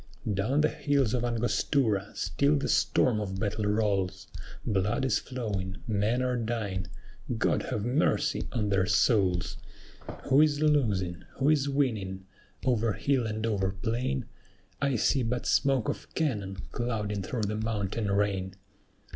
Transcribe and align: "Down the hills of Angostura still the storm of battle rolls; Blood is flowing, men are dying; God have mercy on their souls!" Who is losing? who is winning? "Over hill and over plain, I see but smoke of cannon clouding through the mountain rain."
"Down 0.33 0.61
the 0.61 0.67
hills 0.67 1.13
of 1.13 1.23
Angostura 1.23 2.09
still 2.15 2.55
the 2.55 2.67
storm 2.67 3.19
of 3.19 3.39
battle 3.39 3.65
rolls; 3.65 4.25
Blood 4.65 5.05
is 5.05 5.19
flowing, 5.19 5.77
men 5.87 6.23
are 6.23 6.37
dying; 6.37 6.87
God 7.37 7.65
have 7.69 7.85
mercy 7.85 8.47
on 8.51 8.69
their 8.69 8.87
souls!" 8.87 9.57
Who 10.23 10.41
is 10.41 10.59
losing? 10.59 11.23
who 11.35 11.49
is 11.49 11.69
winning? 11.69 12.25
"Over 12.65 12.93
hill 12.93 13.27
and 13.27 13.45
over 13.45 13.69
plain, 13.73 14.25
I 14.81 14.95
see 14.95 15.21
but 15.21 15.45
smoke 15.45 15.87
of 15.87 16.11
cannon 16.15 16.57
clouding 16.71 17.21
through 17.21 17.43
the 17.43 17.55
mountain 17.57 18.09
rain." 18.09 18.55